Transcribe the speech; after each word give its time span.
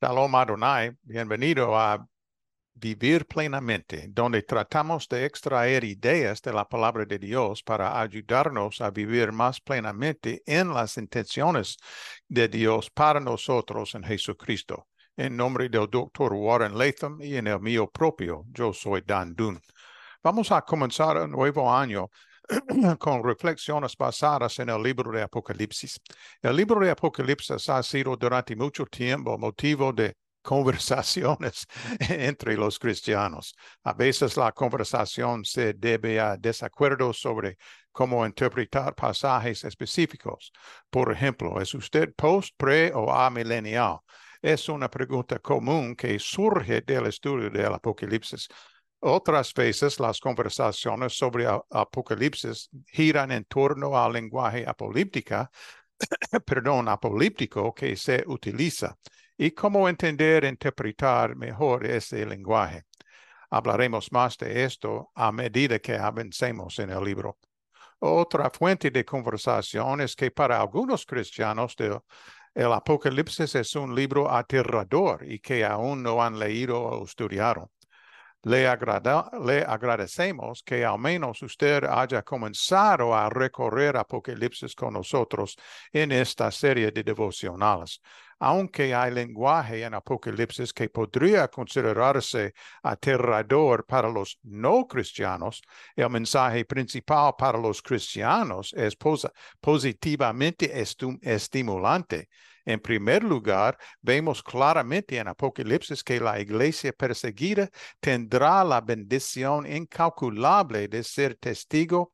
Shalom 0.00 0.32
Adonai, 0.36 0.96
bienvenido 1.02 1.76
a 1.76 2.06
Vivir 2.74 3.26
Plenamente, 3.26 4.06
donde 4.08 4.44
tratamos 4.44 5.08
de 5.08 5.24
extraer 5.24 5.82
ideas 5.82 6.40
de 6.40 6.52
la 6.52 6.68
palabra 6.68 7.04
de 7.04 7.18
Dios 7.18 7.64
para 7.64 8.00
ayudarnos 8.00 8.80
a 8.80 8.92
vivir 8.92 9.32
más 9.32 9.60
plenamente 9.60 10.40
en 10.46 10.72
las 10.72 10.98
intenciones 10.98 11.78
de 12.28 12.46
Dios 12.46 12.90
para 12.90 13.18
nosotros 13.18 13.96
en 13.96 14.04
Jesucristo. 14.04 14.86
En 15.16 15.36
nombre 15.36 15.68
del 15.68 15.90
doctor 15.90 16.32
Warren 16.32 16.78
Latham 16.78 17.20
y 17.20 17.34
en 17.34 17.48
el 17.48 17.58
mío 17.58 17.90
propio, 17.90 18.44
yo 18.52 18.72
soy 18.72 19.02
Dan 19.04 19.34
Dunn. 19.34 19.60
Vamos 20.22 20.52
a 20.52 20.62
comenzar 20.62 21.16
un 21.16 21.32
nuevo 21.32 21.74
año 21.74 22.08
con 22.98 23.22
reflexiones 23.22 23.96
basadas 23.96 24.58
en 24.58 24.70
el 24.70 24.82
libro 24.82 25.10
de 25.12 25.22
Apocalipsis. 25.22 26.00
El 26.40 26.56
libro 26.56 26.80
de 26.80 26.90
Apocalipsis 26.90 27.68
ha 27.68 27.82
sido 27.82 28.16
durante 28.16 28.56
mucho 28.56 28.86
tiempo 28.86 29.36
motivo 29.38 29.92
de 29.92 30.16
conversaciones 30.42 31.66
entre 32.00 32.56
los 32.56 32.78
cristianos. 32.78 33.54
A 33.84 33.92
veces 33.92 34.36
la 34.36 34.52
conversación 34.52 35.44
se 35.44 35.74
debe 35.74 36.20
a 36.20 36.36
desacuerdos 36.36 37.20
sobre 37.20 37.58
cómo 37.92 38.24
interpretar 38.24 38.94
pasajes 38.94 39.64
específicos. 39.64 40.52
Por 40.88 41.12
ejemplo, 41.12 41.60
¿es 41.60 41.74
usted 41.74 42.14
post, 42.14 42.54
pre 42.56 42.92
o 42.94 43.12
amilenial? 43.12 43.98
Es 44.40 44.68
una 44.68 44.88
pregunta 44.88 45.38
común 45.40 45.96
que 45.96 46.18
surge 46.18 46.80
del 46.80 47.06
estudio 47.06 47.50
del 47.50 47.74
Apocalipsis. 47.74 48.48
Otras 49.00 49.54
veces 49.54 50.00
las 50.00 50.18
conversaciones 50.18 51.16
sobre 51.16 51.46
Apocalipsis 51.46 52.68
giran 52.86 53.30
en 53.30 53.44
torno 53.44 53.96
al 53.96 54.12
lenguaje 54.12 54.64
apolíptica, 54.66 55.50
perdón, 56.44 56.88
apolíptico 56.88 57.72
que 57.72 57.94
se 57.96 58.24
utiliza 58.26 58.96
y 59.36 59.52
cómo 59.52 59.88
entender 59.88 60.44
e 60.44 60.48
interpretar 60.48 61.36
mejor 61.36 61.86
ese 61.86 62.26
lenguaje. 62.26 62.86
Hablaremos 63.50 64.10
más 64.10 64.36
de 64.36 64.64
esto 64.64 65.10
a 65.14 65.30
medida 65.30 65.78
que 65.78 65.94
avancemos 65.94 66.78
en 66.80 66.90
el 66.90 67.04
libro. 67.04 67.38
Otra 68.00 68.50
fuente 68.50 68.90
de 68.90 69.04
conversación 69.04 70.00
es 70.00 70.16
que 70.16 70.32
para 70.32 70.60
algunos 70.60 71.06
cristianos 71.06 71.76
el 72.54 72.72
Apocalipsis 72.72 73.54
es 73.54 73.76
un 73.76 73.94
libro 73.94 74.28
aterrador 74.30 75.24
y 75.24 75.38
que 75.38 75.64
aún 75.64 76.02
no 76.02 76.22
han 76.22 76.38
leído 76.38 76.80
o 76.80 77.04
estudiado. 77.04 77.70
Le, 78.42 78.62
le, 79.44 79.64
agradecemos 79.64 80.62
que 80.62 80.84
al 80.84 80.98
menos 80.98 81.42
usted 81.42 81.82
haya 81.84 82.22
comenzado 82.22 83.12
a 83.12 83.28
recorrer 83.28 83.96
Apocalipsis 83.96 84.76
con 84.76 84.94
nosotros 84.94 85.56
en 85.92 86.12
esta 86.12 86.50
serie 86.52 86.92
de 86.92 87.02
devocionales. 87.02 88.00
Aunque 88.38 88.94
hay 88.94 89.10
lenguaje 89.10 89.82
en 89.82 89.94
Apocalipsis 89.94 90.72
que 90.72 90.88
podría 90.88 91.48
considerarse 91.48 92.54
aterrador 92.84 93.84
para 93.84 94.08
los 94.08 94.38
no 94.44 94.86
cristianos, 94.86 95.60
el 95.96 96.08
mensaje 96.08 96.64
principal 96.64 97.34
para 97.36 97.58
los 97.58 97.82
cristianos 97.82 98.72
es 98.74 98.96
positivamente 99.60 100.80
estimulante 101.22 102.28
en 102.68 102.80
primer 102.80 103.24
lugar, 103.24 103.78
vemos 104.02 104.42
claramente 104.42 105.16
en 105.16 105.26
Apocalipsis 105.28 106.04
que 106.04 106.20
la 106.20 106.38
iglesia 106.38 106.92
perseguida 106.92 107.70
tendrá 107.98 108.62
la 108.62 108.82
bendición 108.82 109.66
incalculable 109.66 110.86
de 110.86 111.02
ser 111.02 111.36
testigo 111.36 112.12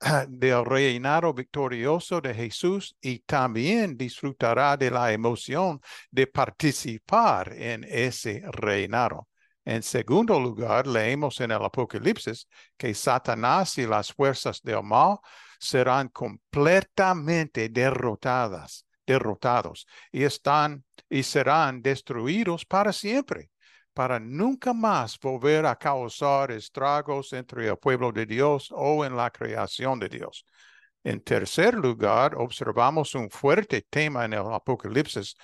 del 0.28 0.66
reinado 0.66 1.32
victorioso 1.32 2.20
de 2.20 2.34
Jesús 2.34 2.94
y 3.00 3.20
también 3.20 3.96
disfrutará 3.96 4.76
de 4.76 4.90
la 4.90 5.14
emoción 5.14 5.80
de 6.10 6.26
participar 6.26 7.54
en 7.54 7.82
ese 7.84 8.42
reinado. 8.52 9.28
En 9.64 9.82
segundo 9.82 10.38
lugar, 10.38 10.86
leemos 10.86 11.40
en 11.40 11.52
el 11.52 11.64
Apocalipsis 11.64 12.46
que 12.76 12.92
Satanás 12.92 13.78
y 13.78 13.86
las 13.86 14.12
fuerzas 14.12 14.60
del 14.62 14.82
mal 14.82 15.16
serán 15.58 16.08
completamente 16.10 17.70
derrotadas 17.70 18.85
derrotados 19.06 19.86
y 20.12 20.24
están 20.24 20.84
y 21.08 21.22
serán 21.22 21.82
destruidos 21.82 22.64
para 22.64 22.92
siempre, 22.92 23.50
para 23.94 24.18
nunca 24.18 24.72
más 24.72 25.18
volver 25.18 25.64
a 25.66 25.76
causar 25.76 26.50
estragos 26.50 27.32
entre 27.32 27.68
el 27.68 27.76
pueblo 27.78 28.12
de 28.12 28.26
Dios 28.26 28.68
o 28.70 29.04
en 29.04 29.16
la 29.16 29.30
creación 29.30 29.98
de 29.98 30.08
Dios. 30.08 30.44
En 31.02 31.20
tercer 31.20 31.74
lugar, 31.74 32.34
observamos 32.34 33.14
un 33.14 33.30
fuerte 33.30 33.86
tema 33.88 34.24
en 34.24 34.32
el 34.32 34.52
Apocalipsis 34.52 35.36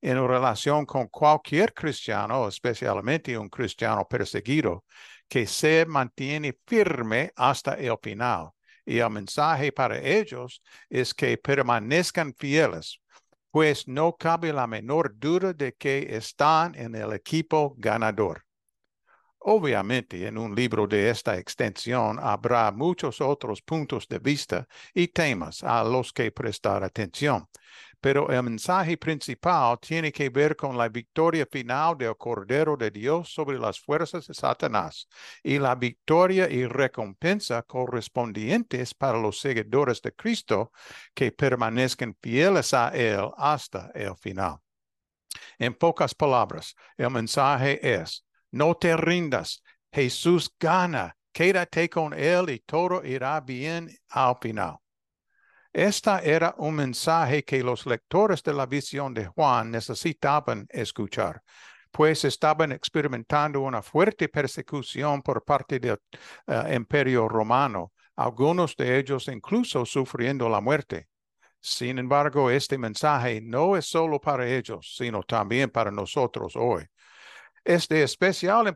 en 0.00 0.26
relación 0.26 0.86
con 0.86 1.08
cualquier 1.08 1.74
cristiano, 1.74 2.48
especialmente 2.48 3.36
un 3.36 3.48
cristiano 3.48 4.06
perseguido, 4.08 4.84
que 5.28 5.46
se 5.46 5.84
mantiene 5.86 6.58
firme 6.66 7.32
hasta 7.36 7.74
el 7.74 7.96
final. 8.02 8.50
Y 8.84 8.98
el 8.98 9.10
mensaje 9.10 9.72
para 9.72 9.98
ellos 9.98 10.62
es 10.88 11.14
que 11.14 11.36
permanezcan 11.36 12.34
fieles, 12.34 13.00
pues 13.50 13.88
no 13.88 14.16
cabe 14.16 14.52
la 14.52 14.66
menor 14.66 15.18
duda 15.18 15.52
de 15.52 15.74
que 15.74 16.16
están 16.16 16.74
en 16.74 16.94
el 16.94 17.12
equipo 17.12 17.74
ganador. 17.78 18.44
Obviamente, 19.42 20.26
en 20.26 20.36
un 20.36 20.54
libro 20.54 20.86
de 20.86 21.08
esta 21.08 21.38
extensión 21.38 22.18
habrá 22.20 22.70
muchos 22.72 23.22
otros 23.22 23.62
puntos 23.62 24.06
de 24.06 24.18
vista 24.18 24.68
y 24.92 25.08
temas 25.08 25.64
a 25.64 25.82
los 25.82 26.12
que 26.12 26.30
prestar 26.30 26.84
atención, 26.84 27.48
pero 28.02 28.30
el 28.30 28.42
mensaje 28.42 28.98
principal 28.98 29.78
tiene 29.80 30.12
que 30.12 30.28
ver 30.28 30.56
con 30.56 30.76
la 30.76 30.90
victoria 30.90 31.46
final 31.50 31.96
del 31.96 32.18
Cordero 32.18 32.76
de 32.76 32.90
Dios 32.90 33.32
sobre 33.32 33.58
las 33.58 33.80
fuerzas 33.80 34.26
de 34.26 34.34
Satanás 34.34 35.08
y 35.42 35.58
la 35.58 35.74
victoria 35.74 36.46
y 36.50 36.66
recompensa 36.66 37.62
correspondientes 37.62 38.92
para 38.92 39.18
los 39.18 39.40
seguidores 39.40 40.02
de 40.02 40.12
Cristo 40.12 40.70
que 41.14 41.32
permanezcan 41.32 42.14
fieles 42.20 42.74
a 42.74 42.90
Él 42.90 43.30
hasta 43.38 43.90
el 43.94 44.14
final. 44.16 44.58
En 45.58 45.72
pocas 45.74 46.14
palabras, 46.14 46.74
el 46.98 47.10
mensaje 47.10 47.78
es, 47.82 48.26
no 48.50 48.74
te 48.74 48.96
rindas, 48.96 49.62
Jesús 49.92 50.54
gana, 50.58 51.16
quédate 51.32 51.88
con 51.88 52.12
Él 52.14 52.50
y 52.50 52.60
todo 52.60 53.04
irá 53.04 53.40
bien 53.40 53.90
al 54.08 54.36
final. 54.40 54.78
Esta 55.72 56.20
era 56.20 56.54
un 56.58 56.74
mensaje 56.74 57.44
que 57.44 57.62
los 57.62 57.86
lectores 57.86 58.42
de 58.42 58.52
la 58.52 58.66
visión 58.66 59.14
de 59.14 59.26
Juan 59.26 59.70
necesitaban 59.70 60.66
escuchar, 60.68 61.42
pues 61.92 62.24
estaban 62.24 62.72
experimentando 62.72 63.60
una 63.60 63.82
fuerte 63.82 64.28
persecución 64.28 65.22
por 65.22 65.44
parte 65.44 65.78
del 65.78 65.98
eh, 66.46 66.74
imperio 66.74 67.28
romano, 67.28 67.92
algunos 68.16 68.76
de 68.76 68.98
ellos 68.98 69.28
incluso 69.28 69.86
sufriendo 69.86 70.48
la 70.48 70.60
muerte. 70.60 71.08
Sin 71.60 71.98
embargo, 71.98 72.50
este 72.50 72.78
mensaje 72.78 73.40
no 73.40 73.76
es 73.76 73.86
solo 73.86 74.20
para 74.20 74.48
ellos, 74.48 74.94
sino 74.96 75.22
también 75.22 75.70
para 75.70 75.90
nosotros 75.90 76.56
hoy 76.56 76.84
es 77.70 77.86
de 77.86 78.02
especial 78.02 78.66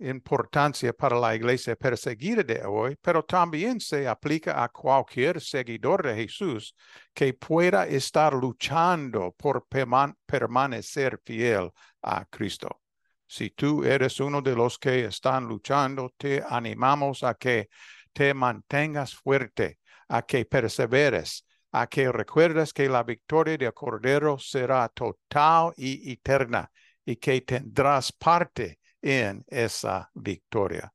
importancia 0.00 0.92
para 0.92 1.16
la 1.20 1.36
iglesia 1.36 1.76
perseguida 1.76 2.42
de 2.42 2.64
hoy, 2.64 2.96
pero 3.00 3.24
también 3.24 3.78
se 3.78 4.08
aplica 4.08 4.64
a 4.64 4.68
cualquier 4.70 5.40
seguidor 5.40 6.04
de 6.04 6.16
Jesús 6.16 6.74
que 7.14 7.34
pueda 7.34 7.86
estar 7.86 8.34
luchando 8.34 9.32
por 9.36 9.68
permanecer 9.68 11.20
fiel 11.24 11.70
a 12.02 12.24
Cristo. 12.24 12.80
Si 13.24 13.50
tú 13.50 13.84
eres 13.84 14.18
uno 14.18 14.42
de 14.42 14.56
los 14.56 14.80
que 14.80 15.04
están 15.04 15.44
luchando, 15.44 16.12
te 16.16 16.42
animamos 16.44 17.22
a 17.22 17.34
que 17.34 17.68
te 18.12 18.34
mantengas 18.34 19.14
fuerte, 19.14 19.78
a 20.08 20.22
que 20.22 20.44
perseveres, 20.44 21.46
a 21.70 21.86
que 21.86 22.10
recuerdes 22.10 22.72
que 22.72 22.88
la 22.88 23.04
victoria 23.04 23.56
del 23.56 23.72
Cordero 23.72 24.38
será 24.40 24.88
total 24.88 25.72
y 25.76 26.10
eterna 26.10 26.68
y 27.04 27.16
que 27.16 27.40
tendrás 27.40 28.12
parte 28.12 28.78
en 29.00 29.44
esa 29.48 30.10
victoria. 30.14 30.92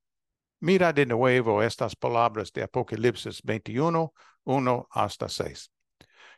Mira 0.62 0.92
de 0.92 1.06
nuevo 1.06 1.64
estas 1.64 1.96
palabras 1.96 2.52
de 2.52 2.64
Apocalipsis 2.64 3.42
21, 3.44 4.14
1 4.44 4.88
hasta 4.92 5.30
6. 5.30 5.72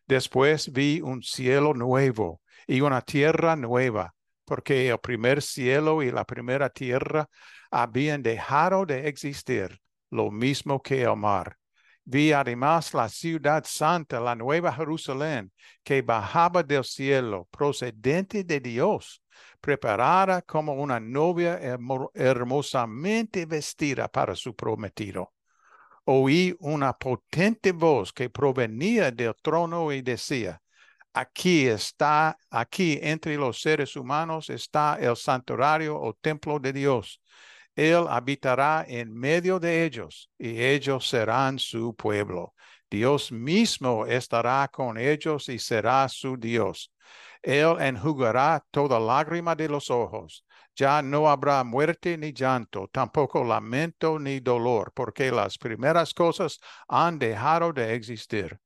Después 0.06 0.72
vi 0.72 1.02
un 1.02 1.24
cielo 1.24 1.74
nuevo 1.74 2.42
y 2.68 2.82
una 2.82 3.02
tierra 3.02 3.56
nueva, 3.56 4.14
porque 4.46 4.90
el 4.90 5.00
primer 5.00 5.42
cielo 5.42 6.04
y 6.04 6.12
la 6.12 6.26
primera 6.26 6.70
tierra 6.70 7.30
habían 7.72 8.22
dejado 8.22 8.86
de 8.86 9.08
existir, 9.08 9.80
lo 10.10 10.30
mismo 10.30 10.82
que 10.82 11.04
el 11.04 11.16
mar. 11.16 11.58
Vi 12.12 12.34
además 12.34 12.94
la 12.94 13.08
ciudad 13.08 13.64
santa, 13.66 14.20
la 14.20 14.36
nueva 14.36 14.74
Jerusalén, 14.74 15.50
que 15.82 16.02
bajaba 16.02 16.62
del 16.62 16.84
cielo, 16.84 17.48
procedente 17.50 18.44
de 18.44 18.60
Dios, 18.60 19.24
preparada 19.62 20.42
como 20.42 20.74
una 20.74 21.00
novia 21.00 21.58
hermosamente 22.14 23.46
vestida 23.46 24.10
para 24.10 24.36
su 24.36 24.54
prometido. 24.54 25.32
Oí 26.04 26.54
una 26.60 26.92
potente 26.92 27.72
voz 27.72 28.12
que 28.12 28.30
provenía 28.30 29.10
del 29.10 29.34
trono 29.42 29.90
y 29.94 30.02
decía, 30.02 30.62
Aquí 31.14 31.68
está, 31.68 32.38
aquí 32.50 33.00
entre 33.02 33.38
los 33.38 33.62
seres 33.62 33.96
humanos 33.96 34.50
está 34.50 34.98
el 35.00 35.16
santuario 35.16 35.98
o 35.98 36.14
templo 36.14 36.60
de 36.60 36.74
Dios. 36.74 37.22
Él 37.76 38.06
habitará 38.10 38.86
en 38.88 39.14
medio 39.14 39.60
de 39.60 39.86
ellos 39.86 40.30
y 40.38 40.62
ellos 40.62 41.08
serán 41.08 41.58
su 41.60 41.96
pueblo. 41.96 42.54
Dios 42.90 43.32
mismo 43.32 44.06
estará 44.06 44.68
con 44.68 44.98
ellos 44.98 45.48
y 45.48 45.58
será 45.58 46.10
su 46.10 46.36
Dios. 46.38 46.92
Él 47.42 47.78
enjugará 47.80 48.64
toda 48.70 49.00
lágrima 49.00 49.56
de 49.56 49.70
los 49.70 49.90
ojos. 49.90 50.46
Ya 50.76 51.02
no 51.02 51.30
habrá 51.30 51.64
muerte 51.64 52.18
ni 52.18 52.34
llanto, 52.34 52.90
tampoco 52.92 53.44
lamento 53.44 54.20
ni 54.20 54.40
dolor, 54.40 54.92
porque 54.94 55.32
las 55.32 55.58
primeras 55.58 56.14
cosas 56.14 56.60
han 56.88 57.20
dejado 57.20 57.74
de 57.74 57.94
existir. 57.94 58.60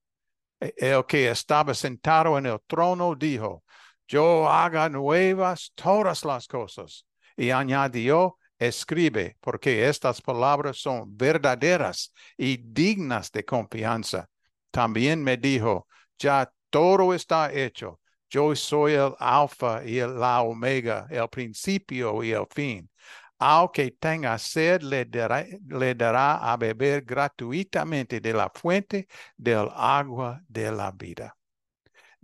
E, 0.59 0.73
el 0.77 1.05
que 1.05 1.29
estaba 1.29 1.73
sentado 1.73 2.37
en 2.37 2.45
el 2.45 2.59
trono 2.67 3.15
dijo, 3.15 3.63
yo 4.07 4.47
haga 4.49 4.89
nuevas 4.89 5.71
todas 5.75 6.23
las 6.23 6.47
cosas. 6.47 7.05
Y 7.35 7.49
añadió, 7.49 8.37
escribe, 8.67 9.37
porque 9.39 9.87
estas 9.87 10.21
palabras 10.21 10.77
son 10.77 11.15
verdaderas 11.17 12.13
y 12.37 12.57
dignas 12.57 13.31
de 13.31 13.43
confianza. 13.45 14.29
También 14.71 15.23
me 15.23 15.37
dijo, 15.37 15.87
ya 16.17 16.51
todo 16.69 17.13
está 17.13 17.51
hecho. 17.53 17.99
Yo 18.29 18.55
soy 18.55 18.93
el 18.93 19.13
alfa 19.19 19.83
y 19.85 19.99
el, 19.99 20.19
la 20.19 20.41
omega, 20.41 21.07
el 21.09 21.29
principio 21.29 22.23
y 22.23 22.31
el 22.31 22.45
fin. 22.49 22.89
Aunque 23.37 23.91
tenga 23.91 24.37
sed, 24.37 24.81
le 24.81 25.05
dará, 25.05 26.37
a 26.37 26.57
beber 26.57 27.03
gratuitamente 27.03 28.19
de 28.19 28.33
la 28.33 28.49
fuente 28.53 29.07
del 29.37 29.69
agua 29.73 30.41
de 30.47 30.71
la 30.71 30.91
vida. 30.91 31.35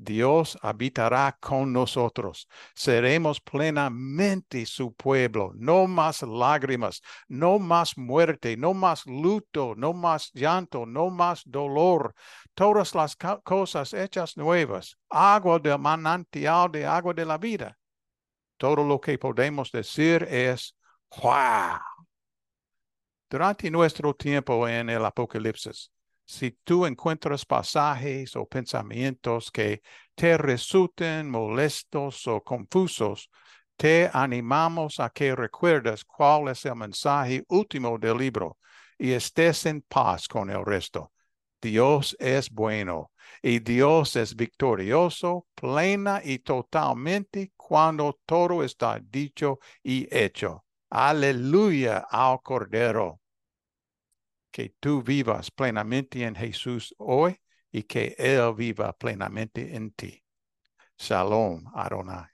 Dios 0.03 0.57
habitará 0.63 1.38
con 1.39 1.71
nosotros. 1.71 2.48
Seremos 2.74 3.39
plenamente 3.39 4.65
su 4.65 4.94
pueblo. 4.94 5.51
No 5.56 5.86
más 5.86 6.24
lágrimas, 6.24 7.01
no 7.27 7.59
más 7.59 7.95
muerte, 7.98 8.57
no 8.57 8.74
más 8.74 9.06
luto, 9.06 9.75
no 9.77 9.94
más 9.94 10.31
llanto, 10.33 10.88
no 10.88 11.12
más 11.12 11.44
dolor. 11.45 12.15
Todas 12.56 12.95
las 12.95 13.15
cosas 13.44 13.94
hechas 13.94 14.36
nuevas. 14.38 14.98
Agua 15.07 15.59
del 15.59 15.77
manantial 15.77 16.71
de 16.71 16.83
agua 16.86 17.13
de 17.13 17.25
la 17.25 17.38
vida. 17.38 17.77
Todo 18.57 18.83
lo 18.83 19.00
que 19.00 19.19
podemos 19.19 19.71
decir 19.71 20.24
es 20.24 20.75
¡Wow! 21.21 21.80
Durante 23.30 23.69
nuestro 23.69 24.15
tiempo 24.15 24.68
en 24.68 24.89
el 24.89 25.06
Apocalipsis, 25.06 25.92
si 26.31 26.51
tú 26.63 26.85
encuentras 26.85 27.45
pasajes 27.45 28.35
o 28.37 28.45
pensamientos 28.47 29.51
que 29.51 29.81
te 30.15 30.37
resulten 30.37 31.29
molestos 31.29 32.25
o 32.27 32.41
confusos, 32.41 33.29
te 33.75 34.09
animamos 34.13 34.99
a 35.01 35.09
que 35.09 35.35
recuerdes 35.35 36.05
cuál 36.05 36.47
es 36.47 36.65
el 36.65 36.75
mensaje 36.75 37.43
último 37.49 37.97
del 37.97 38.17
libro 38.17 38.57
y 38.97 39.11
estés 39.11 39.65
en 39.65 39.81
paz 39.81 40.27
con 40.27 40.49
el 40.49 40.63
resto. 40.65 41.11
Dios 41.61 42.15
es 42.19 42.49
bueno 42.49 43.11
y 43.41 43.59
Dios 43.59 44.15
es 44.15 44.35
victorioso, 44.35 45.47
plena 45.53 46.21
y 46.23 46.39
totalmente 46.39 47.51
cuando 47.57 48.19
todo 48.25 48.63
está 48.63 48.99
dicho 49.03 49.59
y 49.83 50.07
hecho. 50.09 50.63
Aleluya 50.89 52.05
al 52.09 52.41
Cordero. 52.41 53.20
Que 54.51 54.69
tú 54.80 55.01
vivas 55.03 55.51
plenamente 55.51 56.24
en 56.24 56.36
Jesús 56.36 56.94
hoy 56.98 57.39
y 57.71 57.83
que 57.83 58.15
Él 58.18 58.53
viva 58.56 58.94
plenamente 58.98 59.75
en 59.75 59.92
ti. 59.92 60.24
Shalom, 60.98 61.65
Adonai. 61.75 62.30